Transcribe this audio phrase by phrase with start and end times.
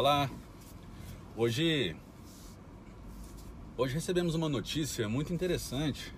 [0.00, 0.30] Olá.
[1.36, 1.94] Hoje
[3.76, 6.14] hoje recebemos uma notícia muito interessante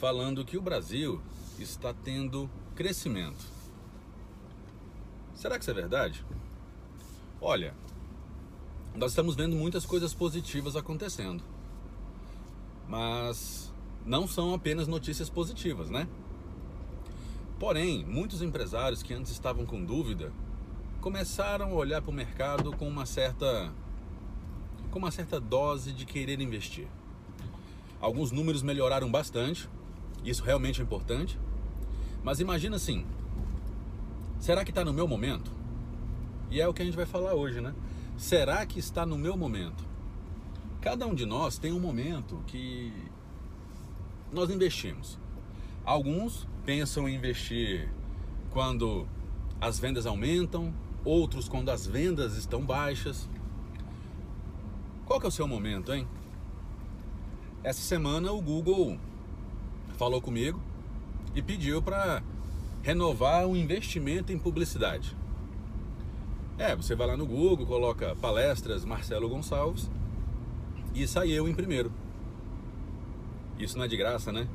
[0.00, 1.22] falando que o Brasil
[1.60, 3.44] está tendo crescimento.
[5.36, 6.24] Será que isso é verdade?
[7.40, 7.72] Olha,
[8.96, 11.44] nós estamos vendo muitas coisas positivas acontecendo.
[12.88, 13.72] Mas
[14.04, 16.08] não são apenas notícias positivas, né?
[17.60, 20.32] Porém, muitos empresários que antes estavam com dúvida
[21.06, 23.72] começaram a olhar para o mercado com uma certa
[24.90, 26.88] com uma certa dose de querer investir.
[28.00, 29.70] Alguns números melhoraram bastante,
[30.24, 31.38] isso realmente é importante.
[32.24, 33.06] Mas imagina assim,
[34.40, 35.52] será que está no meu momento?
[36.50, 37.72] E é o que a gente vai falar hoje, né?
[38.18, 39.84] Será que está no meu momento?
[40.80, 42.92] Cada um de nós tem um momento que
[44.32, 45.20] nós investimos.
[45.84, 47.88] Alguns pensam em investir
[48.50, 49.06] quando
[49.60, 50.74] as vendas aumentam,
[51.06, 53.28] outros quando as vendas estão baixas.
[55.06, 56.06] Qual que é o seu momento, hein?
[57.62, 58.98] Essa semana o Google
[59.96, 60.60] falou comigo
[61.34, 62.22] e pediu para
[62.82, 65.16] renovar o investimento em publicidade.
[66.58, 69.90] É, você vai lá no Google, coloca palestras Marcelo Gonçalves
[70.94, 71.92] e sai eu em primeiro.
[73.58, 74.48] Isso não é de graça, né?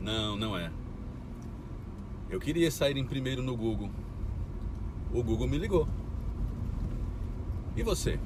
[0.00, 0.70] Não, não é.
[2.28, 3.90] Eu queria sair em primeiro no Google.
[5.14, 5.86] O Google me ligou.
[7.76, 8.18] E você?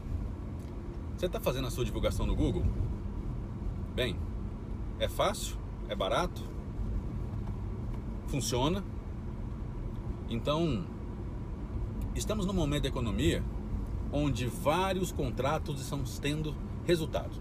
[1.15, 2.65] Você está fazendo a sua divulgação no Google?
[3.95, 4.17] Bem,
[4.99, 5.59] é fácil?
[5.87, 6.43] É barato?
[8.27, 8.83] Funciona?
[10.31, 10.83] Então,
[12.15, 13.45] estamos num momento da economia
[14.11, 16.55] onde vários contratos estão tendo
[16.87, 17.37] resultado.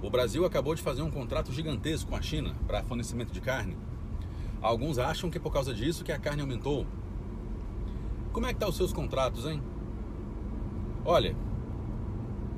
[0.00, 3.76] O Brasil acabou de fazer um contrato gigantesco com a China para fornecimento de carne.
[4.62, 6.86] Alguns acham que é por causa disso que a carne aumentou.
[8.34, 9.62] Como é que tá os seus contratos, hein?
[11.04, 11.34] Olha,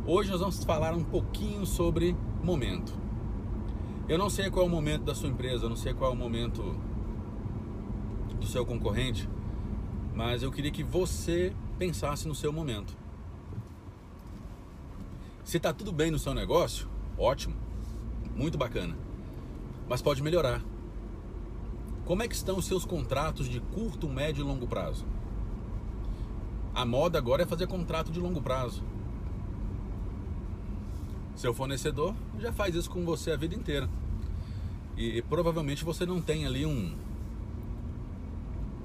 [0.06, 2.92] hoje nós vamos falar um pouquinho sobre momento.
[4.08, 6.14] Eu não sei qual é o momento da sua empresa, eu não sei qual é
[6.14, 6.62] o momento
[8.40, 9.28] do seu concorrente,
[10.14, 12.96] mas eu queria que você pensasse no seu momento.
[15.44, 17.54] Se está tudo bem no seu negócio, Ótimo,
[18.34, 18.96] muito bacana.
[19.88, 20.62] Mas pode melhorar.
[22.04, 25.06] Como é que estão os seus contratos de curto, médio e longo prazo?
[26.76, 28.84] A moda agora é fazer contrato de longo prazo.
[31.34, 33.88] Seu fornecedor já faz isso com você a vida inteira.
[34.94, 36.94] E, e provavelmente você não tem ali um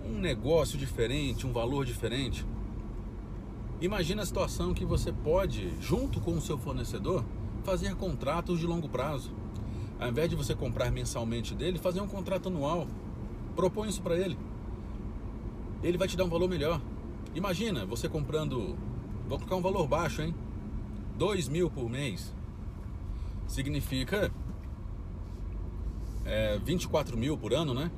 [0.06, 2.46] um negócio diferente, um valor diferente.
[3.82, 7.26] Imagina a situação que você pode, junto com o seu fornecedor,
[7.66, 9.34] fazer contratos de longo prazo.
[10.00, 12.88] Ao invés de você comprar mensalmente dele, fazer um contrato anual.
[13.54, 14.38] Propõe isso para ele.
[15.84, 16.80] Ele vai te dar um valor melhor.
[17.34, 18.78] Imagina você comprando,
[19.28, 20.36] vou colocar um valor baixo, hein?
[21.18, 22.34] 2 mil por mês.
[23.48, 24.32] Significa
[26.26, 27.92] é, 24 mil por ano, né?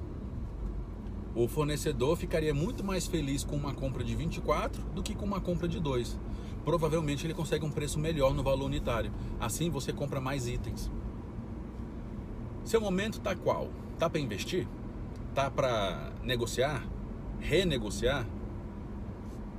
[1.35, 5.41] O fornecedor ficaria muito mais feliz com uma compra de 24 do que com uma
[5.41, 6.17] compra de 2
[6.63, 9.11] provavelmente ele consegue um preço melhor no valor unitário.
[9.39, 10.89] Assim você compra mais itens.
[12.63, 13.69] Seu momento está qual?
[13.99, 14.67] Tá para investir?
[15.35, 16.85] Tá para negociar?
[17.39, 18.25] Renegociar?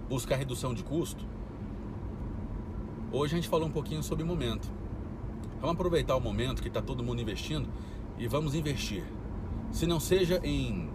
[0.09, 1.25] Buscar redução de custo?
[3.13, 4.71] Hoje a gente falou um pouquinho sobre momento.
[5.61, 7.69] Vamos aproveitar o momento que está todo mundo investindo
[8.19, 9.05] e vamos investir.
[9.71, 10.91] Se não seja em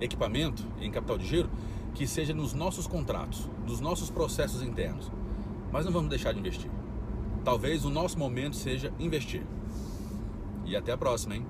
[0.00, 1.50] equipamento, em capital de giro,
[1.94, 5.10] que seja nos nossos contratos, nos nossos processos internos
[5.72, 6.70] mas não vamos deixar de investir.
[7.42, 9.42] Talvez o nosso momento seja investir.
[10.66, 11.46] E até a próxima, hein?